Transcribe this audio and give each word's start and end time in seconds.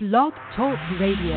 Blog 0.00 0.32
Talk 0.56 0.78
Radio. 0.98 1.36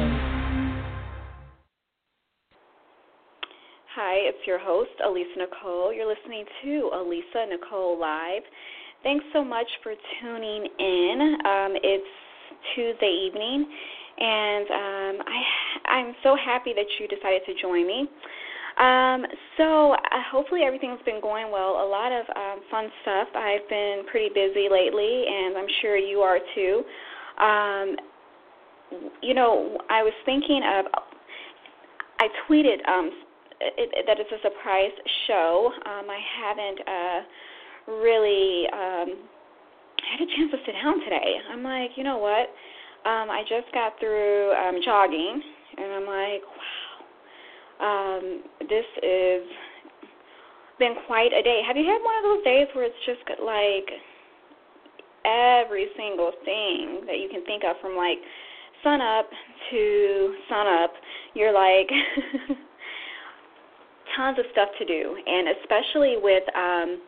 Hi, 3.96 4.16
it's 4.16 4.48
your 4.48 4.60
host, 4.60 4.90
Alisa 5.06 5.38
Nicole. 5.38 5.94
You're 5.94 6.08
listening 6.08 6.46
to 6.64 6.90
Alisa 6.94 7.50
Nicole 7.50 8.00
Live. 8.00 8.42
Thanks 9.04 9.26
so 9.34 9.44
much 9.44 9.68
for 9.84 9.94
tuning 10.20 10.68
in. 10.80 11.38
Um, 11.46 11.74
it's 11.84 12.08
Tuesday 12.74 13.28
evening, 13.28 13.68
and 14.18 14.68
um, 14.72 15.26
I, 15.28 15.92
I'm 15.92 16.16
so 16.24 16.36
happy 16.36 16.74
that 16.76 16.86
you 17.00 17.08
decided 17.08 17.42
to 17.46 17.62
join 17.62 17.86
me. 17.86 18.10
Um, 18.80 19.26
so 19.58 19.94
uh, 19.94 19.98
hopefully 20.32 20.62
everything's 20.64 21.02
been 21.06 21.22
going 21.22 21.52
well. 21.52 21.86
A 21.86 21.88
lot 21.88 22.12
of 22.12 22.26
um, 22.36 22.62
fun 22.72 22.90
stuff. 23.04 23.28
I've 23.36 23.68
been 23.70 24.04
pretty 24.10 24.30
busy 24.34 24.70
lately, 24.72 25.26
and 25.28 25.58
I'm 25.58 25.70
sure 25.82 25.98
you 25.98 26.20
are 26.20 26.40
too. 26.56 26.84
Um, 27.38 27.96
you 29.22 29.34
know, 29.34 29.78
I 29.90 30.04
was 30.04 30.14
thinking 30.26 30.62
of. 30.64 30.86
I 32.18 32.28
tweeted 32.48 32.80
um, 32.88 33.12
it, 33.60 33.90
it, 33.94 34.06
that 34.08 34.20
it's 34.20 34.32
a 34.32 34.42
surprise 34.42 34.92
show. 35.28 35.72
Um, 35.86 36.08
I 36.10 36.20
haven't 36.40 36.80
uh, 36.88 37.92
really 37.92 38.68
um, 38.72 39.10
had 40.00 40.22
a 40.24 40.28
chance 40.36 40.52
to 40.52 40.58
sit 40.66 40.74
down 40.82 41.00
today. 41.02 41.40
I'm 41.52 41.64
like, 41.64 41.92
you 41.96 42.04
know 42.04 42.18
what? 42.18 42.50
Um, 43.10 43.30
I 43.30 43.44
just 43.48 43.72
got 43.74 44.00
through 44.00 44.54
um, 44.54 44.80
jogging, 44.84 45.42
and 45.78 45.94
I'm 45.94 46.08
like, 46.08 46.42
wow, 46.48 48.18
um, 48.18 48.44
this 48.68 48.86
is 49.04 49.44
been 50.80 50.96
quite 51.08 51.32
a 51.32 51.42
day. 51.42 51.62
Have 51.66 51.78
you 51.78 51.86
had 51.86 52.00
one 52.04 52.18
of 52.20 52.24
those 52.24 52.44
days 52.44 52.68
where 52.74 52.86
it's 52.86 53.06
just 53.06 53.24
like 53.40 53.88
every 55.24 55.88
single 55.98 56.32
thing 56.44 57.02
that 57.08 57.18
you 57.18 57.30
can 57.32 57.46
think 57.46 57.64
of 57.64 57.76
from 57.82 57.96
like 57.96 58.20
sun 58.86 59.02
up 59.02 59.26
to 59.72 60.36
sun 60.48 60.68
up, 60.68 60.94
you're 61.34 61.54
like 61.54 61.90
tons 64.16 64.38
of 64.38 64.46
stuff 64.52 64.70
to 64.78 64.86
do, 64.86 65.18
and 65.26 65.50
especially 65.60 66.16
with 66.22 66.44
um, 66.56 67.02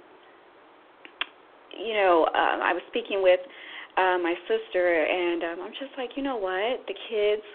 you 1.77 1.93
know, 1.93 2.25
um, 2.33 2.59
I 2.65 2.73
was 2.73 2.81
speaking 2.89 3.21
with 3.21 3.39
uh, 3.97 4.17
my 4.17 4.33
sister, 4.49 5.05
and 5.05 5.43
um, 5.43 5.65
I'm 5.65 5.71
just 5.71 5.93
like, 5.97 6.09
you 6.17 6.23
know 6.23 6.35
what, 6.37 6.81
the 6.87 6.95
kids. 7.09 7.45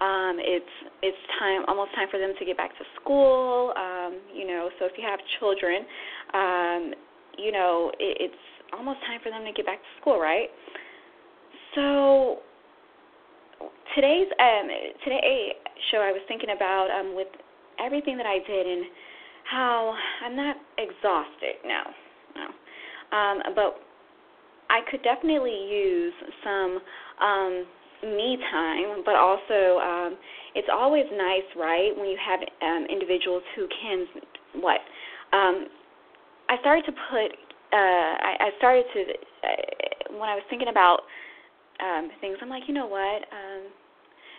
Um, 0.00 0.36
it's 0.40 0.74
it's 1.02 1.16
time 1.38 1.62
almost 1.68 1.94
time 1.94 2.08
for 2.10 2.18
them 2.18 2.32
to 2.38 2.44
get 2.44 2.56
back 2.56 2.76
to 2.76 2.84
school. 3.00 3.72
Um, 3.76 4.18
you 4.34 4.46
know, 4.46 4.68
so 4.78 4.86
if 4.86 4.92
you 4.98 5.04
have 5.08 5.20
children, 5.38 5.86
um, 6.34 6.92
you 7.38 7.52
know, 7.52 7.92
it, 7.98 8.18
it's 8.20 8.42
almost 8.76 9.00
time 9.06 9.20
for 9.22 9.30
them 9.30 9.44
to 9.44 9.52
get 9.52 9.64
back 9.64 9.78
to 9.78 10.00
school, 10.00 10.18
right? 10.18 10.48
So 11.74 12.38
today's 13.94 14.28
um 14.38 14.68
today 15.04 15.52
show 15.90 15.98
I 15.98 16.12
was 16.12 16.22
thinking 16.28 16.50
about 16.54 16.88
um 16.90 17.14
with 17.14 17.28
everything 17.78 18.16
that 18.16 18.26
I 18.26 18.38
did 18.46 18.66
and 18.66 18.84
how 19.44 19.94
I'm 20.24 20.36
not 20.36 20.56
exhausted 20.78 21.60
now. 21.66 21.84
No. 22.36 22.46
Um 23.16 23.54
but 23.54 23.80
I 24.70 24.80
could 24.90 25.02
definitely 25.02 25.68
use 25.68 26.14
some 26.44 26.80
um 27.20 27.66
me 28.02 28.38
time, 28.50 29.02
but 29.04 29.14
also 29.14 29.78
um 29.78 30.16
it's 30.54 30.68
always 30.72 31.04
nice, 31.12 31.48
right, 31.56 31.90
when 31.96 32.08
you 32.08 32.18
have 32.18 32.40
um 32.62 32.86
individuals 32.90 33.42
who 33.56 33.68
can 33.80 34.06
what 34.62 34.80
um 35.32 35.66
I 36.48 36.56
started 36.60 36.84
to 36.86 36.92
put 36.92 37.30
uh 37.72 38.12
I, 38.20 38.36
I 38.40 38.50
started 38.58 38.84
to 38.94 39.00
uh, 39.00 40.18
when 40.18 40.28
I 40.28 40.34
was 40.34 40.44
thinking 40.50 40.68
about 40.68 41.02
um 41.82 42.10
things 42.20 42.38
I'm 42.40 42.48
like, 42.48 42.64
you 42.68 42.74
know 42.74 42.86
what? 42.86 43.26
Um 43.34 43.68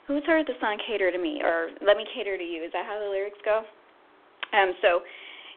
Who's 0.07 0.23
heard 0.27 0.45
the 0.47 0.59
song 0.59 0.75
Cater 0.85 1.11
to 1.11 1.17
Me 1.17 1.39
or 1.41 1.71
Let 1.79 1.95
Me 1.95 2.03
Cater 2.13 2.37
to 2.37 2.43
You? 2.43 2.63
Is 2.63 2.71
that 2.73 2.85
how 2.85 2.99
the 2.99 3.07
lyrics 3.07 3.39
go? 3.45 3.63
Um, 4.51 4.75
so 4.81 4.99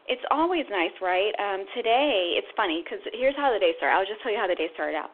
it's 0.07 0.23
always 0.31 0.63
nice, 0.71 0.95
right? 1.01 1.35
Um, 1.35 1.67
today, 1.75 2.39
it's 2.39 2.47
funny 2.55 2.79
because 2.79 3.03
here's 3.11 3.35
how 3.35 3.51
the 3.51 3.59
day 3.59 3.75
started. 3.75 3.95
I'll 3.99 4.07
just 4.07 4.23
tell 4.23 4.31
you 4.31 4.39
how 4.39 4.47
the 4.47 4.55
day 4.55 4.71
started 4.73 4.95
out. 4.95 5.11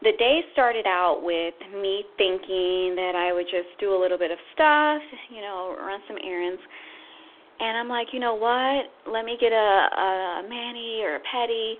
The 0.00 0.16
day 0.16 0.40
started 0.56 0.88
out 0.88 1.20
with 1.20 1.52
me 1.76 2.08
thinking 2.16 2.96
that 2.96 3.12
I 3.12 3.36
would 3.36 3.44
just 3.52 3.68
do 3.78 3.92
a 3.92 3.98
little 4.00 4.16
bit 4.16 4.30
of 4.32 4.40
stuff, 4.56 5.02
you 5.28 5.44
know, 5.44 5.76
run 5.76 6.00
some 6.08 6.16
errands. 6.24 6.62
And 7.60 7.76
I'm 7.76 7.88
like, 7.92 8.08
you 8.16 8.20
know 8.20 8.32
what? 8.32 8.88
Let 9.04 9.28
me 9.28 9.36
get 9.36 9.52
a, 9.52 9.68
a 9.92 10.42
mani 10.48 11.04
or 11.04 11.20
a 11.20 11.22
pedi 11.28 11.76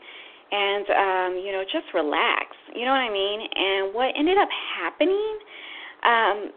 and 0.52 0.84
um, 0.92 1.40
you 1.40 1.52
know, 1.52 1.64
just 1.64 1.88
relax. 1.94 2.49
You 2.74 2.84
know 2.84 2.92
what 2.92 3.04
I 3.04 3.12
mean? 3.12 3.40
And 3.54 3.94
what 3.94 4.12
ended 4.16 4.38
up 4.38 4.48
happening, 4.78 5.38
um, 6.04 6.50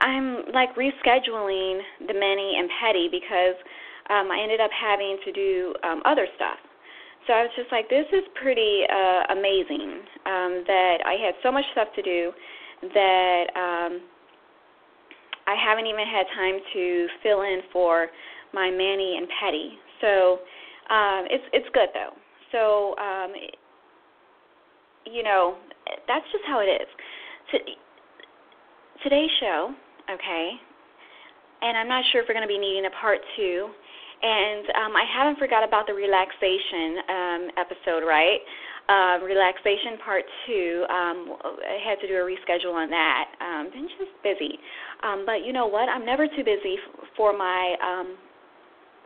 I'm 0.00 0.52
like 0.52 0.74
rescheduling 0.76 1.80
the 2.06 2.14
mani 2.14 2.56
and 2.58 2.68
pedi 2.82 3.10
because 3.10 3.56
um, 4.10 4.30
I 4.30 4.40
ended 4.42 4.60
up 4.60 4.70
having 4.70 5.18
to 5.24 5.32
do 5.32 5.74
um, 5.82 6.02
other 6.04 6.26
stuff. 6.36 6.58
So 7.26 7.32
I 7.32 7.42
was 7.42 7.50
just 7.56 7.72
like, 7.72 7.88
this 7.88 8.04
is 8.12 8.22
pretty 8.40 8.84
uh, 8.84 9.32
amazing 9.32 10.04
um, 10.26 10.64
that 10.66 10.98
I 11.06 11.16
had 11.24 11.34
so 11.42 11.50
much 11.50 11.64
stuff 11.72 11.88
to 11.96 12.02
do 12.02 12.32
that 12.92 13.44
um, 13.56 14.02
I 15.46 15.56
haven't 15.56 15.86
even 15.86 16.04
had 16.04 16.26
time 16.36 16.60
to 16.74 17.06
fill 17.22 17.42
in 17.42 17.60
for 17.72 18.08
my 18.52 18.70
mani 18.70 19.16
and 19.16 19.26
pedi. 19.40 19.80
So 20.00 20.38
um, 20.92 21.24
it's 21.30 21.44
it's 21.52 21.68
good 21.72 21.88
though. 21.94 22.12
So 22.52 22.94
um, 23.02 23.32
you 25.10 25.22
know, 25.22 25.56
that's 26.06 26.24
just 26.32 26.44
how 26.46 26.60
it 26.60 26.70
is. 26.70 26.88
today's 29.02 29.30
show 29.40 29.74
okay? 30.10 30.50
And 31.62 31.78
I'm 31.78 31.88
not 31.88 32.04
sure 32.12 32.20
if 32.20 32.28
we're 32.28 32.36
going 32.36 32.46
to 32.46 32.50
be 32.50 32.60
needing 32.60 32.86
a 32.86 32.94
part 33.00 33.18
two. 33.36 33.70
And 34.24 34.64
um, 34.80 34.92
I 34.96 35.04
haven't 35.04 35.38
forgot 35.38 35.66
about 35.66 35.86
the 35.86 35.92
relaxation 35.92 36.96
um, 37.08 37.42
episode, 37.60 38.06
right? 38.06 38.40
Uh, 38.88 39.24
relaxation 39.24 39.96
part 40.04 40.24
two. 40.46 40.84
Um, 40.88 41.36
I 41.40 41.80
had 41.84 42.00
to 42.00 42.06
do 42.08 42.14
a 42.20 42.24
reschedule 42.24 42.72
on 42.72 42.88
that. 42.90 43.24
Um, 43.40 43.70
been 43.72 43.88
just 43.98 44.12
busy, 44.22 44.58
um, 45.02 45.24
but 45.24 45.44
you 45.44 45.52
know 45.52 45.66
what? 45.66 45.88
I'm 45.88 46.04
never 46.04 46.26
too 46.26 46.44
busy 46.44 46.76
f- 46.76 47.08
for 47.16 47.36
my 47.36 47.76
um, 47.80 48.16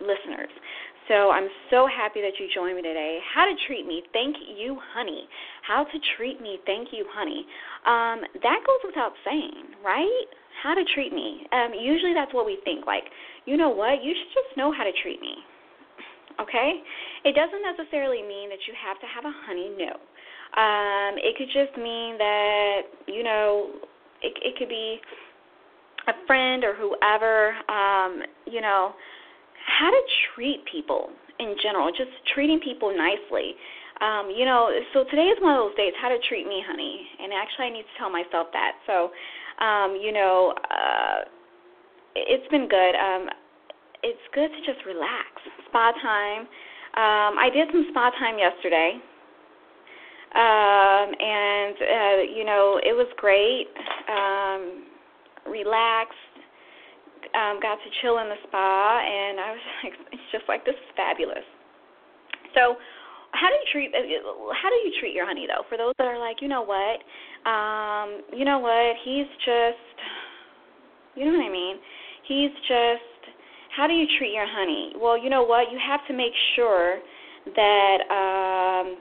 listeners. 0.01 0.51
So 1.09 1.31
I'm 1.33 1.49
so 1.71 1.89
happy 1.89 2.21
that 2.21 2.37
you 2.39 2.47
joined 2.55 2.77
me 2.77 2.83
today. 2.83 3.19
How 3.35 3.45
to 3.49 3.55
treat 3.67 3.87
me, 3.87 4.03
thank 4.13 4.37
you, 4.57 4.79
honey. 4.93 5.27
How 5.67 5.85
to 5.85 5.99
treat 6.17 6.41
me, 6.41 6.59
thank 6.67 6.89
you, 6.93 7.07
honey. 7.09 7.47
Um, 7.89 8.21
that 8.45 8.61
goes 8.61 8.83
without 8.85 9.13
saying, 9.25 9.73
right? 9.83 10.29
How 10.63 10.75
to 10.75 10.85
treat 10.95 11.13
me. 11.13 11.47
Um, 11.51 11.73
usually 11.73 12.13
that's 12.13 12.35
what 12.35 12.45
we 12.45 12.59
think. 12.65 12.87
Like, 12.87 13.05
you 13.47 13.57
know 13.57 13.71
what? 13.71 14.05
You 14.05 14.13
should 14.13 14.33
just 14.37 14.57
know 14.57 14.71
how 14.71 14.85
to 14.85 14.93
treat 15.03 15.21
me. 15.21 15.35
Okay? 16.41 16.85
It 17.25 17.35
doesn't 17.35 17.65
necessarily 17.65 18.23
mean 18.23 18.51
that 18.51 18.61
you 18.69 18.75
have 18.77 19.01
to 19.01 19.07
have 19.09 19.25
a 19.25 19.33
honey. 19.49 19.73
No. 19.81 19.97
Um, 20.61 21.17
it 21.17 21.37
could 21.37 21.49
just 21.49 21.77
mean 21.77 22.17
that 22.19 22.81
you 23.07 23.23
know 23.23 23.71
it, 24.23 24.33
it 24.43 24.57
could 24.57 24.69
be 24.69 24.99
a 26.09 26.13
friend 26.27 26.65
or 26.65 26.75
whoever. 26.75 27.53
Um, 27.69 28.23
you 28.47 28.61
know 28.61 28.95
how 29.69 29.91
to 29.91 30.03
treat 30.35 30.65
people 30.65 31.11
in 31.39 31.55
general, 31.63 31.91
just 31.91 32.11
treating 32.35 32.59
people 32.61 32.91
nicely. 32.97 33.55
Um, 34.01 34.31
you 34.35 34.45
know, 34.45 34.71
so 34.95 35.05
today 35.05 35.29
is 35.29 35.39
one 35.43 35.55
of 35.55 35.69
those 35.69 35.77
days, 35.77 35.93
how 36.01 36.09
to 36.09 36.19
treat 36.29 36.47
me, 36.47 36.63
honey. 36.67 37.07
And 37.21 37.33
actually, 37.33 37.67
I 37.67 37.71
need 37.71 37.83
to 37.83 37.95
tell 37.99 38.11
myself 38.11 38.49
that. 38.53 38.73
So, 38.87 39.11
um, 39.63 39.99
you 40.01 40.13
know, 40.13 40.55
uh, 40.71 41.21
it's 42.15 42.47
been 42.51 42.69
good. 42.69 42.95
Um, 42.95 43.29
it's 44.03 44.23
good 44.35 44.51
to 44.51 44.61
just 44.65 44.87
relax. 44.87 45.27
Spa 45.69 45.93
time. 46.03 46.43
Um, 46.97 47.39
I 47.39 47.51
did 47.53 47.69
some 47.73 47.87
spa 47.91 48.11
time 48.19 48.39
yesterday. 48.39 48.99
Um, 50.35 51.09
and, 51.19 51.77
uh, 51.77 52.23
you 52.37 52.45
know, 52.45 52.81
it 52.85 52.95
was 52.95 53.09
great. 53.17 53.67
Um, 54.07 54.85
relaxed 55.51 56.28
um, 57.35 57.61
got 57.61 57.77
to 57.77 57.91
chill 58.01 58.19
in 58.19 58.29
the 58.29 58.41
spa, 58.49 59.01
and 59.05 59.41
I 59.41 59.51
was 59.53 59.65
like, 59.85 59.95
just 60.33 60.45
like 60.49 60.65
this 60.65 60.75
is 60.75 60.91
fabulous. 60.97 61.45
So, 62.55 62.77
how 63.33 63.49
do 63.49 63.55
you 63.55 63.69
treat 63.71 63.93
uh, 63.93 64.01
how 64.57 64.69
do 64.71 64.77
you 64.77 64.93
treat 65.01 65.15
your 65.15 65.27
honey 65.27 65.47
though? 65.47 65.65
For 65.69 65.77
those 65.77 65.93
that 65.99 66.07
are 66.07 66.19
like, 66.19 66.41
you 66.41 66.49
know 66.49 66.63
what, 66.63 67.05
um, 67.49 68.23
you 68.33 68.45
know 68.45 68.59
what, 68.59 68.97
he's 69.05 69.29
just, 69.45 69.97
you 71.15 71.25
know 71.27 71.39
what 71.39 71.45
I 71.45 71.53
mean? 71.53 71.77
He's 72.27 72.53
just. 72.67 73.05
How 73.77 73.87
do 73.87 73.93
you 73.93 74.07
treat 74.19 74.33
your 74.33 74.47
honey? 74.49 74.93
Well, 74.99 75.23
you 75.23 75.31
know 75.31 75.45
what, 75.45 75.71
you 75.71 75.79
have 75.79 76.01
to 76.09 76.15
make 76.15 76.33
sure 76.57 76.99
that 77.55 77.99
um, 78.11 78.97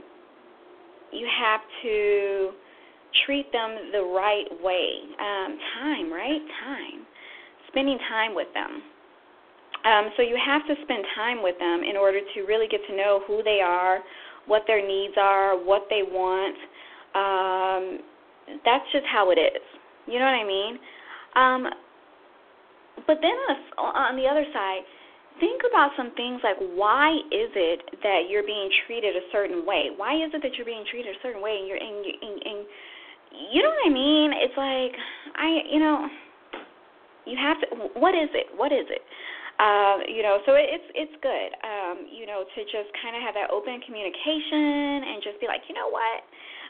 you 1.11 1.25
have 1.25 1.61
to 1.81 2.51
treat 3.25 3.51
them 3.51 3.89
the 3.91 4.03
right 4.03 4.45
way. 4.61 4.99
Um, 5.19 5.57
time, 5.79 6.13
right? 6.13 6.41
Time 6.63 7.06
spending 7.77 7.99
time 8.09 8.33
with 8.33 8.49
them. 8.57 8.81
Um, 9.85 10.09
so 10.17 10.23
you 10.23 10.33
have 10.41 10.65
to 10.65 10.73
spend 10.81 11.05
time 11.13 11.43
with 11.43 11.59
them 11.59 11.85
in 11.85 11.95
order 11.95 12.19
to 12.19 12.41
really 12.49 12.67
get 12.67 12.81
to 12.89 12.95
know 12.97 13.21
who 13.27 13.43
they 13.43 13.61
are, 13.63 13.99
what 14.47 14.63
their 14.65 14.81
needs 14.81 15.13
are, 15.21 15.53
what 15.53 15.85
they 15.89 16.01
want. 16.01 16.57
Um, 17.13 18.01
that's 18.65 18.83
just 18.91 19.05
how 19.05 19.29
it 19.29 19.37
is. 19.37 19.61
You 20.07 20.17
know 20.17 20.25
what 20.25 20.41
I 20.41 20.47
mean? 20.47 20.73
Um, 21.35 21.61
but 23.05 23.21
then 23.21 23.37
on 23.77 24.17
the 24.17 24.25
other 24.25 24.45
side, 24.51 24.81
think 25.39 25.61
about 25.69 25.91
some 25.95 26.09
things 26.17 26.41
like 26.43 26.57
why 26.73 27.13
is 27.29 27.53
it 27.53 27.85
that 28.01 28.25
you're 28.27 28.43
being 28.43 28.69
treated 28.87 29.15
a 29.15 29.21
certain 29.31 29.65
way? 29.65 29.93
Why 29.95 30.17
is 30.17 30.33
it 30.33 30.41
that 30.41 30.55
you're 30.57 30.65
being 30.65 30.83
treated 30.89 31.13
a 31.13 31.19
certain 31.21 31.41
way 31.43 31.61
and 31.61 31.67
you're 31.67 31.77
and, 31.77 32.01
and, 32.01 32.41
and 32.41 32.59
you 33.53 33.61
know 33.61 33.69
what 33.69 33.85
I 33.85 33.93
mean? 33.93 34.33
It's 34.33 34.57
like 34.57 34.97
I 35.37 35.61
you 35.69 35.79
know 35.79 36.09
you 37.27 37.37
have 37.37 37.59
to 37.61 37.67
what 37.99 38.15
is 38.15 38.29
it? 38.33 38.47
What 38.55 38.71
is 38.71 38.87
it? 38.89 39.03
Um, 39.57 40.05
you 40.05 40.21
know, 40.21 40.39
so 40.45 40.53
it, 40.53 40.69
it's 40.69 40.89
it's 40.95 41.15
good, 41.21 41.49
um, 41.65 42.05
you 42.07 42.25
know, 42.25 42.45
to 42.45 42.59
just 42.69 42.93
kind 43.01 43.17
of 43.17 43.21
have 43.25 43.33
that 43.33 43.49
open 43.49 43.81
communication 43.85 45.03
and 45.03 45.21
just 45.21 45.41
be 45.41 45.47
like, 45.47 45.65
you 45.67 45.75
know 45.75 45.89
what, 45.89 46.19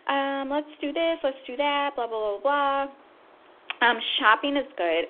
um, 0.07 0.49
let's 0.49 0.71
do 0.79 0.91
this, 0.95 1.19
let's 1.23 1.39
do 1.45 1.55
that, 1.57 1.95
blah 1.95 2.07
blah 2.07 2.39
blah 2.39 2.41
blah. 2.41 2.81
Um, 3.77 3.99
shopping 4.17 4.57
is 4.57 4.65
good 4.77 5.05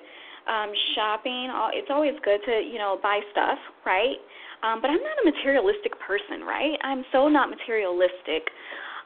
um, 0.48 0.72
shopping. 0.96 1.52
It's 1.76 1.90
always 1.90 2.16
good 2.24 2.40
to 2.46 2.52
you 2.64 2.78
know 2.78 2.98
buy 3.02 3.20
stuff, 3.30 3.58
right? 3.84 4.16
Um, 4.64 4.80
but 4.80 4.90
I'm 4.90 4.98
not 4.98 5.22
a 5.22 5.30
materialistic 5.30 5.92
person, 6.00 6.42
right? 6.42 6.76
I'm 6.82 7.04
so 7.12 7.28
not 7.28 7.50
materialistic. 7.50 8.50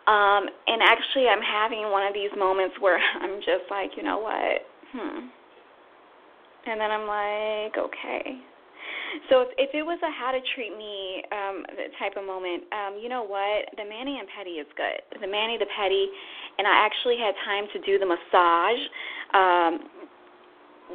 Um, 0.07 0.49
and 0.67 0.83
actually, 0.83 1.29
I'm 1.29 1.43
having 1.43 1.91
one 1.91 2.07
of 2.07 2.15
these 2.15 2.31
moments 2.39 2.77
where 2.81 2.99
I'm 3.21 3.39
just 3.41 3.69
like, 3.71 3.91
you 3.97 4.03
know 4.03 4.19
what? 4.19 4.63
Hmm. 4.95 5.29
And 6.67 6.81
then 6.81 6.91
I'm 6.91 7.07
like, 7.07 7.77
okay. 7.79 8.39
So 9.29 9.43
if, 9.43 9.49
if 9.59 9.71
it 9.75 9.83
was 9.83 9.99
a 10.01 10.11
how 10.11 10.33
to 10.33 10.41
treat 10.55 10.73
me 10.73 11.23
um, 11.33 11.65
type 11.99 12.17
of 12.17 12.25
moment, 12.25 12.65
um, 12.73 12.97
you 13.01 13.09
know 13.09 13.23
what? 13.23 13.69
The 13.77 13.85
mani 13.85 14.19
and 14.19 14.29
pedi 14.33 14.61
is 14.61 14.67
good. 14.77 15.05
The 15.21 15.29
mani, 15.29 15.59
the 15.59 15.69
pedi, 15.69 16.07
and 16.59 16.67
I 16.67 16.87
actually 16.87 17.19
had 17.21 17.35
time 17.45 17.69
to 17.73 17.79
do 17.85 17.99
the 17.99 18.09
massage. 18.09 18.83
Um, 19.35 19.73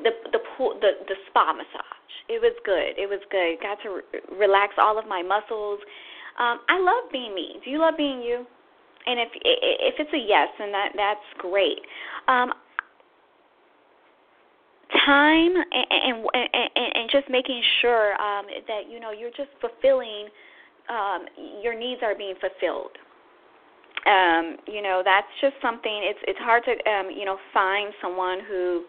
the 0.03 0.11
the 0.31 0.41
pool 0.55 0.77
the 0.81 1.05
the 1.07 1.15
spa 1.29 1.53
massage. 1.53 2.13
It 2.29 2.41
was 2.41 2.53
good. 2.65 2.97
It 2.97 3.07
was 3.09 3.21
good. 3.31 3.57
Got 3.61 3.81
to 3.83 4.01
re- 4.01 4.47
relax 4.47 4.73
all 4.77 4.97
of 4.97 5.07
my 5.07 5.21
muscles. 5.21 5.79
Um, 6.37 6.61
I 6.69 6.77
love 6.79 7.09
being 7.11 7.33
me. 7.33 7.57
Do 7.63 7.69
you 7.69 7.79
love 7.79 7.95
being 7.97 8.21
you? 8.21 8.45
And 9.05 9.19
if 9.19 9.29
if 9.41 9.95
it's 9.99 10.13
a 10.13 10.21
yes, 10.21 10.49
then 10.59 10.71
that 10.71 10.91
that's 10.95 11.27
great. 11.37 11.79
Um, 12.27 12.53
time 15.05 15.53
and, 15.55 15.85
and 15.91 16.25
and 16.33 16.91
and 16.95 17.09
just 17.11 17.29
making 17.29 17.61
sure 17.81 18.13
um, 18.21 18.45
that 18.67 18.89
you 18.89 18.99
know 18.99 19.11
you're 19.11 19.31
just 19.35 19.49
fulfilling 19.59 20.27
um, 20.89 21.25
your 21.61 21.77
needs 21.77 22.01
are 22.03 22.15
being 22.15 22.35
fulfilled. 22.39 22.91
Um, 24.05 24.57
you 24.67 24.81
know 24.81 25.01
that's 25.03 25.27
just 25.41 25.55
something. 25.61 26.01
It's 26.03 26.19
it's 26.27 26.39
hard 26.39 26.63
to 26.65 26.71
um, 26.89 27.11
you 27.11 27.25
know 27.25 27.37
find 27.53 27.93
someone 28.01 28.39
who 28.47 28.83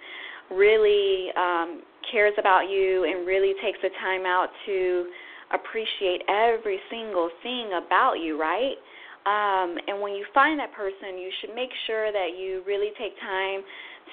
really 0.55 1.29
um, 1.37 1.83
cares 2.11 2.35
about 2.39 2.71
you 2.71 3.05
and 3.05 3.27
really 3.27 3.55
takes 3.62 3.79
the 3.83 3.91
time 4.01 4.25
out 4.25 4.49
to 4.67 5.06
appreciate 5.53 6.23
every 6.29 6.79
single 6.91 7.31
thing 7.43 7.71
about 7.73 8.15
you, 8.15 8.39
right? 8.39 8.77
Um, 9.27 9.77
and 9.87 10.01
when 10.01 10.15
you 10.15 10.25
find 10.33 10.59
that 10.61 10.73
person, 10.73 11.19
you 11.19 11.31
should 11.41 11.55
make 11.55 11.71
sure 11.87 12.12
that 12.12 12.39
you 12.39 12.62
really 12.67 12.91
take 12.99 13.19
time 13.21 13.61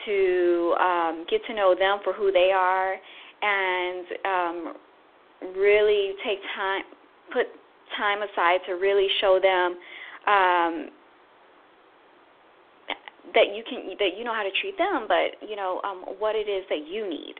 to 0.06 0.75
um, 0.80 1.25
get 1.30 1.42
to 1.47 1.53
know 1.53 1.75
them 1.77 2.00
for 2.03 2.13
who 2.13 2.31
they 2.31 2.51
are 2.53 2.95
and 3.42 4.06
um, 4.25 4.74
really 5.56 6.13
take 6.25 6.39
time, 6.56 6.83
put 7.31 7.47
time 7.97 8.19
aside 8.21 8.59
to 8.68 8.74
really 8.74 9.07
show 9.21 9.39
them 9.42 9.77
um, 10.27 10.89
that 13.33 13.53
you 13.53 13.63
can 13.68 13.95
that 14.00 14.18
you 14.18 14.24
know 14.24 14.33
how 14.33 14.44
to 14.44 14.51
treat 14.62 14.77
them, 14.77 15.06
but 15.07 15.47
you 15.47 15.56
know 15.56 15.81
um, 15.83 16.03
what 16.19 16.36
it 16.36 16.50
is 16.50 16.63
that 16.69 16.88
you 16.88 17.07
need. 17.07 17.36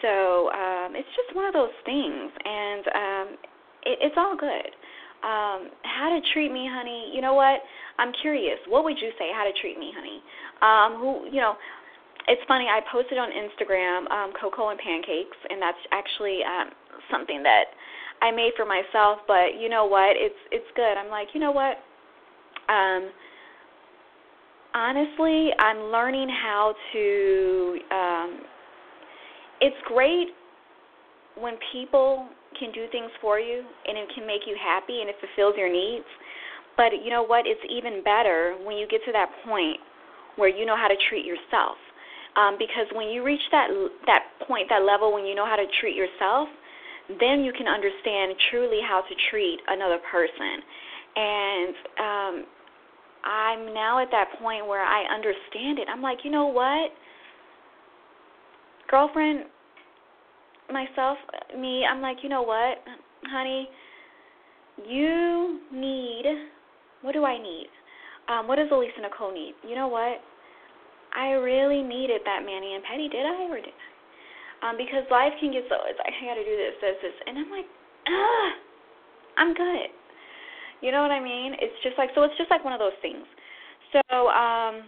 So 0.00 0.50
um, 0.50 0.94
it's 0.96 1.08
just 1.14 1.34
one 1.36 1.46
of 1.46 1.52
those 1.52 1.74
things, 1.84 2.30
and 2.44 2.84
um, 2.88 3.26
it, 3.84 3.98
it's 4.00 4.14
all 4.16 4.36
good. 4.36 4.70
Um, 5.22 5.70
how 5.86 6.10
to 6.10 6.20
treat 6.32 6.50
me, 6.50 6.66
honey? 6.70 7.12
You 7.14 7.20
know 7.20 7.34
what? 7.34 7.60
I'm 7.98 8.12
curious. 8.22 8.58
What 8.66 8.82
would 8.84 8.98
you 8.98 9.10
say? 9.18 9.30
How 9.34 9.44
to 9.44 9.52
treat 9.60 9.78
me, 9.78 9.92
honey? 9.94 10.22
Um, 10.62 11.00
who 11.00 11.26
you 11.26 11.40
know? 11.40 11.54
It's 12.28 12.42
funny. 12.46 12.66
I 12.66 12.80
posted 12.90 13.18
on 13.18 13.30
Instagram 13.30 14.10
um, 14.10 14.32
cocoa 14.40 14.68
and 14.70 14.78
pancakes, 14.78 15.36
and 15.50 15.60
that's 15.60 15.78
actually 15.90 16.40
um, 16.44 16.70
something 17.10 17.42
that 17.42 17.64
I 18.20 18.30
made 18.30 18.52
for 18.56 18.64
myself. 18.64 19.18
But 19.26 19.58
you 19.58 19.68
know 19.68 19.86
what? 19.86 20.14
It's 20.14 20.38
it's 20.50 20.66
good. 20.76 20.96
I'm 20.96 21.10
like, 21.10 21.28
you 21.34 21.40
know 21.40 21.50
what? 21.50 21.78
Um, 22.68 23.10
honestly, 24.74 25.50
I'm 25.58 25.90
learning 25.90 26.28
how 26.28 26.74
to. 26.92 27.78
Um, 27.90 28.40
it's 29.60 29.76
great 29.86 30.28
when 31.38 31.54
people 31.72 32.28
can 32.58 32.72
do 32.72 32.86
things 32.92 33.10
for 33.20 33.38
you 33.38 33.62
and 33.86 33.96
it 33.96 34.08
can 34.14 34.26
make 34.26 34.42
you 34.46 34.56
happy 34.60 35.00
and 35.00 35.08
it 35.08 35.16
fulfills 35.20 35.54
your 35.56 35.72
needs. 35.72 36.04
But 36.76 36.92
you 37.04 37.10
know 37.10 37.22
what? 37.22 37.46
It's 37.46 37.60
even 37.70 38.02
better 38.02 38.56
when 38.64 38.76
you 38.76 38.86
get 38.88 39.00
to 39.06 39.12
that 39.12 39.30
point 39.44 39.78
where 40.36 40.48
you 40.48 40.66
know 40.66 40.76
how 40.76 40.88
to 40.88 40.96
treat 41.08 41.24
yourself. 41.24 41.76
Um, 42.36 42.56
because 42.58 42.86
when 42.94 43.08
you 43.08 43.22
reach 43.22 43.42
that 43.50 43.68
that 44.06 44.24
point, 44.48 44.68
that 44.70 44.82
level, 44.82 45.12
when 45.12 45.26
you 45.26 45.34
know 45.34 45.44
how 45.44 45.56
to 45.56 45.66
treat 45.80 45.94
yourself, 45.94 46.48
then 47.20 47.44
you 47.44 47.52
can 47.52 47.68
understand 47.68 48.34
truly 48.50 48.80
how 48.86 49.02
to 49.02 49.14
treat 49.30 49.58
another 49.68 49.98
person. 50.10 50.62
And 51.14 51.74
um, 52.00 52.44
I'm 53.24 53.74
now 53.74 54.00
at 54.00 54.08
that 54.10 54.28
point 54.40 54.66
where 54.66 54.82
I 54.82 55.04
understand 55.14 55.78
it. 55.78 55.88
I'm 55.92 56.00
like, 56.02 56.18
you 56.24 56.30
know 56.30 56.46
what? 56.46 56.90
Girlfriend, 58.90 59.44
myself, 60.70 61.18
me, 61.58 61.84
I'm 61.84 62.00
like, 62.00 62.18
you 62.22 62.28
know 62.28 62.42
what, 62.42 62.78
honey? 63.26 63.68
You 64.86 65.60
need, 65.72 66.24
what 67.02 67.12
do 67.12 67.24
I 67.24 67.40
need? 67.40 67.68
Um, 68.28 68.48
what 68.48 68.56
does 68.56 68.68
Alisa 68.70 69.02
Nicole 69.02 69.32
need? 69.32 69.54
You 69.68 69.74
know 69.74 69.88
what? 69.88 70.20
I 71.14 71.36
really 71.38 71.82
needed 71.82 72.22
that 72.24 72.44
mani 72.44 72.74
and 72.74 72.84
pedi, 72.84 73.10
did 73.10 73.26
I 73.26 73.48
or 73.50 73.60
did 73.60 73.72
I? 73.72 73.88
Um, 74.62 74.76
because 74.78 75.02
life 75.10 75.32
can 75.40 75.52
get 75.52 75.64
so 75.68 75.76
it's 75.90 75.98
like 75.98 76.14
I 76.14 76.26
gotta 76.26 76.44
do 76.44 76.56
this, 76.56 76.74
this, 76.80 76.96
this 77.02 77.16
and 77.26 77.38
I'm 77.38 77.50
like, 77.50 77.66
ah 78.08 78.50
I'm 79.36 79.54
good. 79.54 79.90
You 80.80 80.90
know 80.90 81.02
what 81.02 81.10
I 81.10 81.20
mean? 81.20 81.54
It's 81.60 81.74
just 81.82 81.96
like 81.96 82.10
so. 82.14 82.22
It's 82.24 82.36
just 82.36 82.50
like 82.50 82.64
one 82.64 82.72
of 82.72 82.80
those 82.80 82.96
things. 83.00 83.24
So 83.94 84.28
um, 84.28 84.82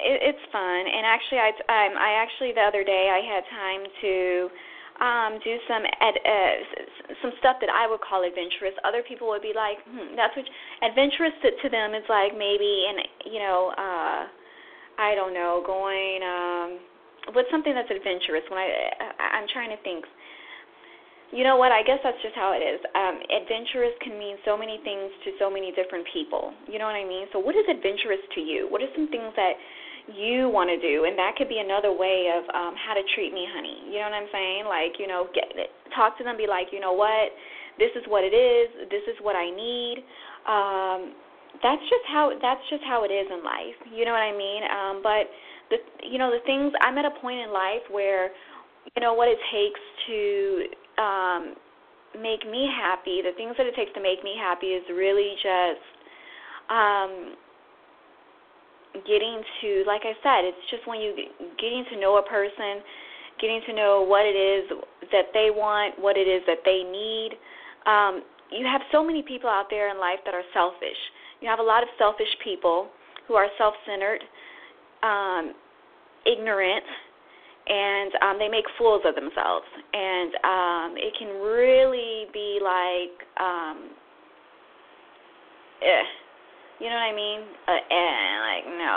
it, 0.00 0.32
it's 0.32 0.44
fun, 0.50 0.82
and 0.88 1.04
actually, 1.04 1.38
I 1.38 1.50
um, 1.68 1.92
I 2.00 2.16
actually 2.16 2.52
the 2.52 2.64
other 2.64 2.82
day 2.82 3.12
I 3.12 3.20
had 3.20 3.44
time 3.52 3.82
to 4.00 4.48
um, 5.00 5.40
do 5.40 5.56
some 5.64 5.82
ed, 5.82 6.16
uh, 6.20 6.54
some 7.24 7.32
stuff 7.40 7.56
that 7.60 7.72
I 7.72 7.88
would 7.88 8.00
call 8.04 8.24
adventurous. 8.24 8.76
Other 8.84 9.02
people 9.02 9.28
would 9.28 9.42
be 9.42 9.56
like, 9.56 9.80
hmm, 9.88 10.12
that's 10.16 10.36
what 10.36 10.44
adventurous 10.84 11.32
to, 11.42 11.48
to 11.56 11.66
them 11.72 11.96
is 11.96 12.04
like 12.08 12.36
maybe 12.36 12.84
and 12.88 13.00
you 13.32 13.40
know 13.40 13.72
uh, 13.76 14.28
I 15.00 15.16
don't 15.16 15.32
know 15.32 15.64
going 15.64 16.20
um, 16.20 16.68
what's 17.32 17.48
something 17.50 17.72
that's 17.72 17.90
adventurous 17.90 18.44
when 18.52 18.60
I 18.60 18.68
I'm 19.36 19.48
trying 19.48 19.72
to 19.72 19.80
think 19.82 20.04
you 21.30 21.46
know 21.46 21.54
what? 21.54 21.70
I 21.70 21.86
guess 21.86 22.02
that's 22.02 22.18
just 22.26 22.34
how 22.34 22.50
it 22.58 22.62
is. 22.62 22.82
Um, 22.90 23.22
adventurous 23.30 23.94
can 24.02 24.18
mean 24.18 24.34
so 24.42 24.58
many 24.58 24.82
things 24.82 25.14
to 25.22 25.30
so 25.38 25.46
many 25.46 25.70
different 25.78 26.02
people. 26.10 26.50
You 26.66 26.82
know 26.82 26.90
what 26.90 26.98
I 26.98 27.06
mean? 27.06 27.30
So, 27.30 27.38
what 27.38 27.54
is 27.54 27.62
adventurous 27.70 28.18
to 28.34 28.40
you? 28.42 28.66
What 28.66 28.82
are 28.82 28.90
some 28.98 29.06
things 29.14 29.30
that 29.38 29.54
you 30.14 30.50
want 30.50 30.70
to 30.70 30.78
do? 30.78 31.04
And 31.04 31.18
that 31.18 31.34
could 31.36 31.48
be 31.48 31.58
another 31.58 31.92
way 31.92 32.30
of 32.30 32.42
um, 32.54 32.74
how 32.76 32.94
to 32.94 33.04
treat 33.14 33.32
me, 33.32 33.46
honey. 33.46 33.90
You 33.90 34.02
know 34.02 34.10
what 34.10 34.18
I'm 34.20 34.30
saying? 34.32 34.62
Like, 34.66 34.98
you 34.98 35.06
know, 35.06 35.28
get 35.34 35.50
talk 35.94 36.18
to 36.18 36.24
them. 36.24 36.36
Be 36.36 36.46
like, 36.46 36.68
you 36.72 36.80
know 36.80 36.92
what? 36.92 37.32
This 37.78 37.90
is 37.96 38.04
what 38.08 38.24
it 38.24 38.34
is. 38.34 38.90
This 38.90 39.04
is 39.08 39.16
what 39.22 39.34
I 39.36 39.48
need. 39.48 40.04
Um, 40.44 41.00
that's 41.62 41.82
just 41.90 42.06
how 42.06 42.30
that's 42.40 42.62
just 42.70 42.82
how 42.86 43.04
it 43.04 43.12
is 43.12 43.26
in 43.30 43.42
life. 43.42 43.78
You 43.90 44.04
know 44.04 44.12
what 44.12 44.22
I 44.24 44.34
mean? 44.34 44.62
Um, 44.66 44.94
but 45.02 45.24
the 45.70 45.78
you 46.06 46.18
know 46.18 46.30
the 46.30 46.42
things 46.46 46.72
I'm 46.80 46.98
at 46.98 47.04
a 47.04 47.14
point 47.20 47.40
in 47.40 47.52
life 47.52 47.82
where 47.90 48.30
you 48.94 49.00
know 49.02 49.14
what 49.14 49.28
it 49.28 49.38
takes 49.50 49.80
to 50.06 50.20
um, 51.02 51.42
make 52.18 52.46
me 52.48 52.68
happy, 52.70 53.22
the 53.22 53.34
things 53.36 53.54
that 53.58 53.66
it 53.66 53.74
takes 53.74 53.92
to 53.94 54.02
make 54.02 54.22
me 54.22 54.34
happy 54.38 54.74
is 54.74 54.82
really 54.90 55.34
just 55.42 55.84
um, 56.70 57.34
getting 59.06 59.42
to, 59.60 59.84
like 59.86 60.02
I 60.04 60.14
said, 60.22 60.44
it's 60.44 60.64
just 60.70 60.86
when 60.86 61.00
you 61.00 61.14
getting 61.58 61.84
to 61.92 62.00
know 62.00 62.18
a 62.18 62.22
person, 62.22 62.82
getting 63.40 63.60
to 63.66 63.72
know 63.72 64.02
what 64.06 64.24
it 64.26 64.36
is 64.36 64.70
that 65.12 65.32
they 65.32 65.50
want, 65.50 65.98
what 65.98 66.16
it 66.16 66.28
is 66.28 66.42
that 66.46 66.58
they 66.64 66.82
need. 66.84 67.36
Um, 67.86 68.22
you 68.50 68.66
have 68.66 68.82
so 68.92 69.04
many 69.04 69.22
people 69.22 69.48
out 69.48 69.66
there 69.70 69.90
in 69.90 69.98
life 69.98 70.18
that 70.24 70.34
are 70.34 70.44
selfish. 70.52 70.98
You 71.40 71.48
have 71.48 71.58
a 71.58 71.62
lot 71.62 71.82
of 71.82 71.88
selfish 71.98 72.28
people 72.44 72.88
who 73.26 73.34
are 73.34 73.46
self-centered, 73.56 74.20
um, 75.02 75.54
ignorant, 76.26 76.84
and 77.68 78.12
um, 78.22 78.38
they 78.38 78.48
make 78.48 78.64
fools 78.76 79.02
of 79.04 79.14
themselves, 79.14 79.66
and 79.92 80.34
um, 80.42 80.94
it 80.96 81.14
can 81.18 81.40
really 81.40 82.26
be 82.32 82.58
like, 82.60 83.14
um, 83.38 83.90
eh, 85.80 86.02
you 86.80 86.88
know 86.88 86.96
what 86.96 87.12
I 87.12 87.14
mean? 87.14 87.40
Uh, 87.68 87.80
eh, 87.92 88.30
like 88.40 88.64
no, 88.80 88.96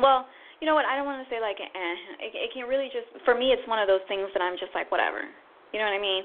well, 0.00 0.26
you 0.60 0.66
know 0.66 0.74
what? 0.74 0.88
I 0.88 0.96
don't 0.96 1.06
want 1.06 1.22
to 1.22 1.28
say 1.28 1.38
like 1.38 1.60
eh. 1.60 1.96
It, 2.24 2.32
it 2.34 2.50
can 2.56 2.66
really 2.66 2.88
just 2.88 3.06
for 3.24 3.36
me. 3.36 3.52
It's 3.52 3.64
one 3.68 3.78
of 3.78 3.86
those 3.86 4.02
things 4.08 4.26
that 4.32 4.42
I'm 4.42 4.56
just 4.56 4.72
like 4.74 4.90
whatever. 4.90 5.22
You 5.72 5.78
know 5.78 5.86
what 5.86 5.98
I 5.98 6.02
mean? 6.02 6.24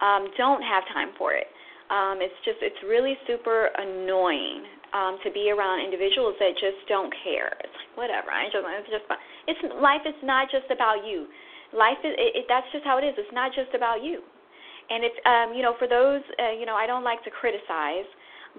Um, 0.00 0.22
don't 0.38 0.62
have 0.62 0.84
time 0.94 1.12
for 1.18 1.34
it. 1.34 1.48
Um, 1.90 2.22
it's 2.22 2.36
just 2.46 2.62
it's 2.62 2.78
really 2.86 3.18
super 3.26 3.68
annoying 3.74 4.62
um, 4.94 5.18
to 5.26 5.28
be 5.34 5.50
around 5.50 5.82
individuals 5.82 6.38
that 6.38 6.54
just 6.54 6.78
don't 6.86 7.10
care. 7.26 7.50
It's 7.66 7.74
like 7.74 7.92
whatever. 7.98 8.30
I 8.30 8.46
just 8.46 8.62
it's 8.62 8.90
just 8.94 9.06
it's 9.50 9.60
life 9.82 10.06
is 10.06 10.14
not 10.22 10.46
just 10.50 10.70
about 10.70 11.02
you. 11.02 11.26
Life 11.74 11.98
is 12.06 12.14
it, 12.14 12.30
it, 12.42 12.44
that's 12.46 12.66
just 12.70 12.86
how 12.86 12.98
it 12.98 13.04
is. 13.04 13.14
It's 13.18 13.34
not 13.34 13.50
just 13.54 13.74
about 13.74 14.02
you. 14.06 14.22
And 14.90 15.02
it's 15.02 15.18
um, 15.26 15.54
you 15.54 15.66
know 15.66 15.74
for 15.78 15.90
those 15.90 16.22
uh, 16.38 16.54
you 16.54 16.62
know 16.62 16.78
I 16.78 16.86
don't 16.86 17.02
like 17.02 17.22
to 17.26 17.30
criticize, 17.30 18.06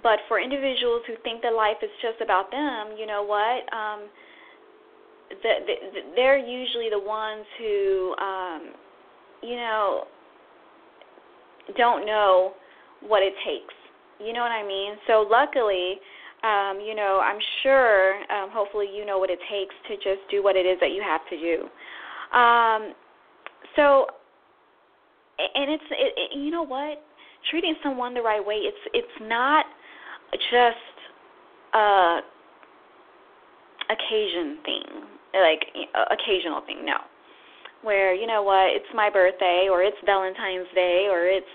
but 0.03 0.19
for 0.27 0.39
individuals 0.39 1.01
who 1.07 1.15
think 1.23 1.41
that 1.43 1.53
life 1.53 1.77
is 1.83 1.89
just 2.01 2.21
about 2.21 2.49
them, 2.51 2.97
you 2.97 3.05
know 3.05 3.23
what? 3.23 3.61
Um, 3.73 4.09
the, 5.29 5.53
the, 5.65 5.75
they're 6.15 6.37
usually 6.37 6.89
the 6.89 6.99
ones 6.99 7.45
who, 7.57 8.15
um, 8.19 8.73
you 9.41 9.55
know, 9.55 10.03
don't 11.77 12.05
know 12.05 12.53
what 13.01 13.21
it 13.23 13.33
takes. 13.45 13.73
You 14.19 14.33
know 14.33 14.41
what 14.41 14.51
I 14.51 14.65
mean? 14.65 14.93
So 15.07 15.25
luckily, 15.29 15.99
um, 16.43 16.79
you 16.85 16.95
know, 16.95 17.21
I'm 17.23 17.39
sure, 17.63 18.15
um, 18.31 18.49
hopefully, 18.51 18.87
you 18.93 19.05
know 19.05 19.19
what 19.19 19.29
it 19.29 19.39
takes 19.49 19.75
to 19.87 19.95
just 19.95 20.21
do 20.29 20.43
what 20.43 20.55
it 20.55 20.65
is 20.65 20.77
that 20.79 20.91
you 20.91 21.01
have 21.01 21.21
to 21.29 21.37
do. 21.37 22.37
Um, 22.37 22.93
so, 23.75 24.07
and 25.55 25.71
it's, 25.71 25.83
it, 25.91 26.13
it, 26.17 26.37
you 26.37 26.51
know 26.51 26.63
what? 26.63 27.01
Treating 27.49 27.75
someone 27.83 28.13
the 28.13 28.21
right 28.21 28.45
way, 28.45 28.55
it's 28.55 28.77
it's 28.93 29.07
not 29.21 29.65
just 30.33 30.95
a 31.73 32.19
occasion 33.89 34.57
thing 34.63 35.11
like 35.33 35.63
occasional 36.11 36.61
thing. 36.65 36.83
No, 36.83 36.97
where 37.83 38.13
you 38.13 38.27
know 38.27 38.43
what, 38.43 38.75
it's 38.75 38.89
my 38.93 39.09
birthday 39.09 39.67
or 39.71 39.83
it's 39.83 39.97
Valentine's 40.05 40.67
Day 40.75 41.07
or 41.09 41.27
it's, 41.27 41.49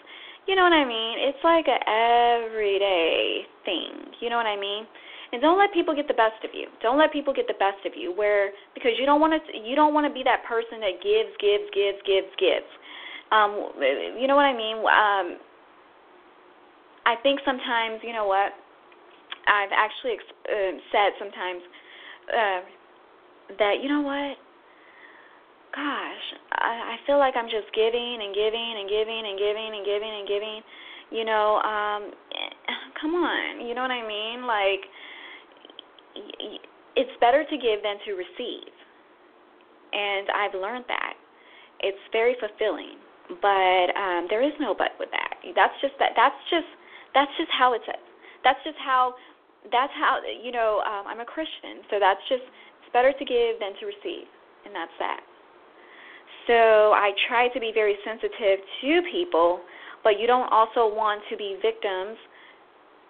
you 0.46 0.54
know 0.54 0.62
what 0.62 0.72
I 0.72 0.84
mean. 0.84 1.18
It's 1.20 1.42
like 1.44 1.66
a 1.68 1.78
everyday 1.84 3.42
thing. 3.64 4.14
You 4.20 4.30
know 4.30 4.36
what 4.36 4.46
I 4.46 4.58
mean. 4.58 4.86
And 5.32 5.42
don't 5.42 5.58
let 5.58 5.74
people 5.74 5.94
get 5.94 6.06
the 6.06 6.14
best 6.14 6.38
of 6.44 6.50
you. 6.54 6.68
Don't 6.82 6.98
let 6.98 7.12
people 7.12 7.34
get 7.34 7.46
the 7.48 7.58
best 7.58 7.82
of 7.84 7.92
you. 7.98 8.14
Where 8.14 8.50
because 8.74 8.92
you 8.98 9.06
don't 9.06 9.20
want 9.20 9.34
to, 9.34 9.58
you 9.58 9.74
don't 9.74 9.92
want 9.92 10.06
to 10.06 10.14
be 10.14 10.22
that 10.22 10.46
person 10.46 10.78
that 10.80 11.02
gives, 11.02 11.34
gives, 11.42 11.66
gives, 11.74 11.98
gives, 12.06 12.30
gives. 12.38 12.70
Um, 13.34 13.74
you 14.16 14.30
know 14.30 14.36
what 14.36 14.46
I 14.46 14.54
mean. 14.54 14.78
Um, 14.78 15.42
I 17.06 17.14
think 17.22 17.40
sometimes, 17.44 18.00
you 18.02 18.12
know 18.12 18.26
what, 18.26 18.54
I've 19.46 19.72
actually 19.72 20.18
uh, 20.46 20.78
said 20.92 21.10
sometimes. 21.18 21.62
Uh, 22.26 22.60
that 23.58 23.78
you 23.82 23.88
know 23.88 24.02
what? 24.02 24.36
Gosh 25.74 26.26
i 26.56 26.96
i 26.96 27.06
feel 27.06 27.18
like 27.18 27.36
i'm 27.36 27.52
just 27.52 27.68
giving 27.74 28.18
and 28.22 28.32
giving 28.32 28.72
and 28.80 28.88
giving 28.88 29.22
and 29.28 29.36
giving 29.38 29.70
and 29.76 29.84
giving 29.84 30.12
and 30.18 30.26
giving. 30.28 30.60
You 31.10 31.24
know 31.24 31.60
um 31.62 32.10
come 33.00 33.14
on 33.14 33.66
you 33.66 33.74
know 33.74 33.82
what 33.82 33.90
i 33.90 34.02
mean? 34.06 34.46
Like 34.46 34.82
it's 36.96 37.12
better 37.20 37.44
to 37.44 37.56
give 37.56 37.82
than 37.82 38.00
to 38.06 38.12
receive. 38.16 38.72
And 39.92 40.28
i've 40.30 40.54
learned 40.54 40.84
that. 40.88 41.14
It's 41.80 42.00
very 42.10 42.36
fulfilling 42.40 42.98
but 43.42 43.90
um 43.94 44.26
there 44.30 44.42
is 44.42 44.54
no 44.58 44.74
but 44.74 44.96
with 44.98 45.10
that. 45.12 45.38
That's 45.54 45.74
just 45.80 45.94
that 45.98 46.12
that's 46.16 46.40
just 46.50 46.70
that's 47.14 47.30
just 47.38 47.50
how 47.52 47.74
it's 47.74 47.84
that's 48.42 48.60
just 48.64 48.78
how 48.80 49.14
that's 49.72 49.92
how 49.98 50.20
you 50.22 50.52
know 50.52 50.82
um 50.86 51.06
i'm 51.06 51.20
a 51.20 51.24
christian 51.24 51.82
so 51.90 51.98
that's 51.98 52.20
just 52.28 52.42
it's 52.86 52.92
better 52.92 53.12
to 53.12 53.24
give 53.24 53.58
than 53.58 53.74
to 53.80 53.86
receive, 53.86 54.30
and 54.64 54.72
that's 54.72 54.94
that. 55.00 55.20
So 56.46 56.94
I 56.94 57.10
try 57.28 57.48
to 57.48 57.58
be 57.58 57.72
very 57.74 57.96
sensitive 58.04 58.62
to 58.62 59.02
people, 59.10 59.60
but 60.04 60.20
you 60.20 60.28
don't 60.28 60.46
also 60.52 60.86
want 60.86 61.20
to 61.30 61.36
be 61.36 61.58
victims, 61.60 62.16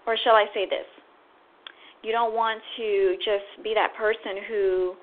or 0.07 0.17
shall 0.25 0.33
I 0.33 0.47
say 0.55 0.65
this? 0.65 0.89
You 2.03 2.13
don't 2.13 2.33
want 2.33 2.63
to 2.79 3.17
just 3.19 3.63
be 3.63 3.75
that 3.75 3.93
person 3.99 4.41
who 4.49 4.95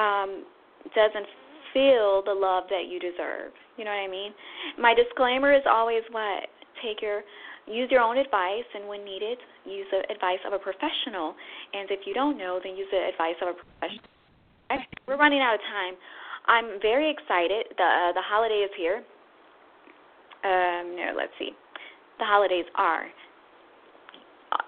um, 0.00 0.44
doesn't 0.94 1.26
feel 1.74 2.22
the 2.24 2.32
love 2.32 2.64
that 2.70 2.88
you 2.88 2.98
deserve. 2.98 3.52
You 3.76 3.84
know 3.84 3.90
what 3.90 4.00
I 4.00 4.08
mean? 4.08 4.32
My 4.78 4.94
disclaimer 4.94 5.52
is 5.52 5.62
always 5.68 6.02
what? 6.10 6.48
Take 6.82 7.02
your 7.02 7.20
use 7.66 7.88
your 7.90 8.00
own 8.00 8.18
advice 8.18 8.66
and 8.74 8.88
when 8.88 9.04
needed, 9.04 9.38
use 9.64 9.86
the 9.90 10.02
advice 10.12 10.40
of 10.46 10.52
a 10.52 10.58
professional. 10.58 11.34
And 11.72 11.90
if 11.90 12.06
you 12.06 12.14
don't 12.14 12.36
know, 12.36 12.60
then 12.62 12.76
use 12.76 12.88
the 12.90 13.08
advice 13.08 13.36
of 13.42 13.48
a 13.48 13.54
professional. 13.54 14.08
We're 15.06 15.18
running 15.18 15.40
out 15.40 15.54
of 15.54 15.60
time. 15.60 15.94
I'm 16.46 16.80
very 16.80 17.10
excited. 17.10 17.66
The 17.76 17.84
uh, 17.84 18.12
the 18.14 18.22
holiday 18.24 18.66
is 18.66 18.70
here. 18.76 19.04
Um, 20.42 20.96
no, 20.96 21.14
let's 21.16 21.32
see. 21.38 21.50
The 22.18 22.24
holidays 22.24 22.64
are. 22.74 23.06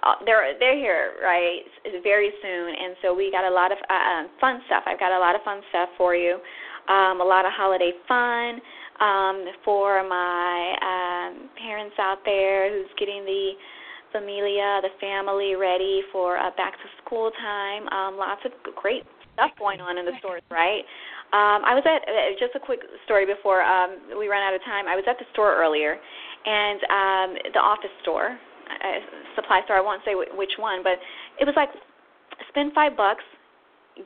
Uh, 0.05 0.15
they're 0.25 0.55
they're 0.61 0.79
here, 0.79 1.15
right? 1.23 1.63
Very 2.03 2.31
soon, 2.43 2.69
and 2.69 2.97
so 3.03 3.15
we 3.15 3.31
got 3.31 3.45
a 3.45 3.51
lot 3.51 3.73
of 3.73 3.79
uh, 3.91 3.95
um, 3.95 4.29
fun 4.41 4.61
stuff. 4.67 4.85
I've 4.87 5.01
got 5.01 5.13
a 5.13 5.19
lot 5.19 5.35
of 5.35 5.43
fun 5.43 5.61
stuff 5.71 5.89
for 5.97 6.15
you. 6.15 6.39
Um, 6.89 7.21
a 7.21 7.25
lot 7.25 7.45
of 7.45 7.53
holiday 7.57 7.93
fun 8.07 8.61
um, 9.01 9.45
for 9.65 10.07
my 10.07 10.77
um, 10.83 11.51
parents 11.59 11.97
out 11.99 12.19
there 12.25 12.73
who's 12.73 12.91
getting 12.99 13.25
the 13.25 13.53
familia, 14.13 14.81
the 14.83 14.95
family 15.01 15.57
ready 15.57 16.03
for 16.13 16.39
uh, 16.39 16.51
back 16.57 16.75
to 16.75 16.87
school 17.05 17.31
time. 17.41 17.89
Um, 17.89 18.17
lots 18.17 18.41
of 18.45 18.53
great 18.77 19.03
stuff 19.35 19.51
going 19.59 19.81
on 19.81 19.99
in 19.99 20.07
the 20.07 20.13
stores, 20.19 20.43
right? 20.51 20.87
Um, 21.35 21.67
I 21.67 21.75
was 21.75 21.83
at 21.83 22.07
uh, 22.07 22.39
just 22.39 22.55
a 22.55 22.63
quick 22.63 22.79
story 23.05 23.27
before 23.27 23.63
um, 23.63 23.99
we 24.17 24.29
run 24.29 24.43
out 24.43 24.55
of 24.55 24.63
time. 24.63 24.87
I 24.87 24.95
was 24.95 25.03
at 25.11 25.19
the 25.19 25.27
store 25.33 25.59
earlier, 25.59 25.99
and 26.47 26.79
um, 26.87 27.29
the 27.51 27.59
office 27.59 27.91
store, 28.03 28.39
uh, 28.71 29.01
supply 29.35 29.63
store. 29.67 29.77
I 29.77 29.83
won't 29.83 30.03
say 30.07 30.15
w- 30.15 30.31
which 30.39 30.55
one, 30.63 30.87
but 30.87 31.03
it 31.43 31.45
was 31.45 31.59
like 31.59 31.71
spend 32.55 32.73
five 32.73 32.97
bucks, 32.97 33.27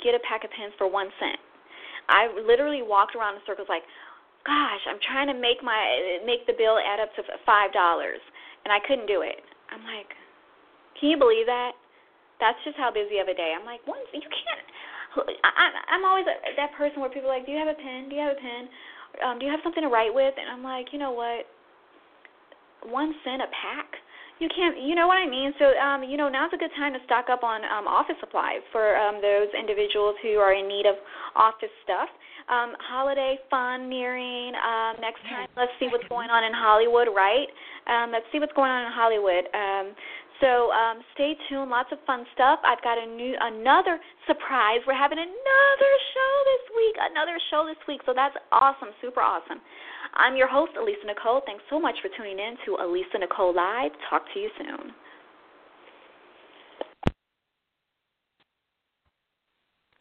get 0.03 0.17
a 0.17 0.23
pack 0.25 0.45
of 0.45 0.51
pens 0.57 0.73
for 0.81 0.89
one 0.89 1.13
cent. 1.21 1.37
I 2.09 2.33
literally 2.49 2.81
walked 2.81 3.15
around 3.15 3.37
in 3.37 3.45
circles 3.45 3.69
like, 3.69 3.85
gosh, 4.47 4.83
I'm 4.87 5.01
trying 5.03 5.29
to 5.31 5.37
make 5.37 5.63
my 5.63 5.79
make 6.27 6.47
the 6.47 6.55
bill 6.55 6.79
add 6.79 7.01
up 7.01 7.15
to 7.17 7.23
five 7.47 7.73
dollars, 7.73 8.21
and 8.65 8.73
I 8.73 8.79
couldn't 8.87 9.07
do 9.07 9.23
it. 9.23 9.43
I'm 9.71 9.85
like, 9.85 10.11
can 11.01 11.11
you 11.11 11.19
believe 11.19 11.47
that? 11.47 11.73
That's 12.39 12.59
just 12.63 12.79
how 12.79 12.95
busy 12.95 13.19
of 13.19 13.27
a 13.27 13.35
day. 13.35 13.55
I'm 13.55 13.67
like, 13.67 13.83
one, 13.87 13.99
you 14.15 14.23
can't 14.23 14.69
I, 15.17 15.95
I'm 15.95 16.05
always 16.05 16.27
that 16.27 16.73
person 16.77 17.01
where 17.01 17.11
people 17.11 17.31
are 17.31 17.37
like, 17.39 17.47
"Do 17.47 17.53
you 17.53 17.59
have 17.59 17.69
a 17.69 17.79
pen? 17.79 18.09
Do 18.09 18.17
you 18.17 18.23
have 18.23 18.37
a 18.37 18.41
pen? 18.41 18.69
Um, 19.25 19.39
do 19.39 19.47
you 19.47 19.51
have 19.51 19.61
something 19.65 19.83
to 19.83 19.89
write 19.89 20.13
with?" 20.13 20.35
And 20.37 20.49
I'm 20.51 20.63
like, 20.63 20.93
you 20.93 20.99
know 20.99 21.13
what? 21.13 21.47
One 22.87 23.15
cent 23.25 23.43
a 23.43 23.49
pack. 23.51 23.89
You 24.39 24.47
can't, 24.55 24.79
you 24.79 24.95
know 24.95 25.11
what 25.11 25.19
I 25.19 25.27
mean. 25.27 25.51
So, 25.59 25.67
um, 25.83 26.07
you 26.07 26.15
know, 26.15 26.29
now's 26.31 26.55
a 26.55 26.61
good 26.63 26.71
time 26.79 26.95
to 26.95 27.03
stock 27.11 27.27
up 27.27 27.43
on 27.43 27.67
um, 27.67 27.91
office 27.91 28.15
supplies 28.21 28.63
for 28.71 28.95
um, 28.95 29.19
those 29.19 29.51
individuals 29.51 30.15
who 30.23 30.39
are 30.39 30.55
in 30.55 30.69
need 30.69 30.87
of 30.87 30.95
office 31.35 31.75
stuff. 31.83 32.07
Um, 32.49 32.73
holiday 32.81 33.37
fun 33.53 33.89
nearing. 33.89 34.57
Um, 34.57 34.97
next 35.05 35.21
time, 35.29 35.49
let's 35.57 35.73
see 35.79 35.89
what's 35.93 36.09
going 36.09 36.33
on 36.33 36.45
in 36.45 36.53
Hollywood, 36.57 37.09
right? 37.15 37.49
Um, 37.85 38.09
let's 38.11 38.25
see 38.33 38.41
what's 38.41 38.57
going 38.57 38.73
on 38.73 38.89
in 38.89 38.93
Hollywood. 38.93 39.45
Um, 39.53 39.93
so 40.41 40.71
um, 40.71 41.03
stay 41.15 41.37
tuned. 41.49 41.69
Lots 41.69 41.91
of 41.93 41.99
fun 42.07 42.25
stuff. 42.33 42.61
I've 42.65 42.83
got 42.83 42.97
a 42.97 43.07
new 43.07 43.35
another 43.37 43.99
surprise. 44.27 44.81
We're 44.87 44.97
having 44.97 45.19
another 45.19 45.93
show 46.15 46.33
this 46.57 46.65
week. 46.73 46.97
Another 47.11 47.37
show 47.51 47.67
this 47.67 47.81
week. 47.87 48.01
So 48.07 48.15
that's 48.15 48.37
awesome. 48.53 48.95
Super 49.03 49.21
awesome. 49.21 49.61
I'm 50.15 50.37
your 50.37 50.49
host, 50.49 50.73
Alisa 50.79 51.05
Nicole. 51.07 51.43
Thanks 51.45 51.63
so 51.69 51.79
much 51.79 51.97
for 52.01 52.09
tuning 52.17 52.39
in 52.39 52.57
to 52.65 52.81
Alisa 52.81 53.21
Nicole 53.21 53.55
Live. 53.55 53.93
Talk 54.09 54.25
to 54.35 54.41
you 54.41 54.51
soon. 54.57 54.95